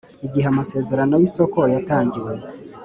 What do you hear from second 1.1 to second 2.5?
y isoko yatangiwe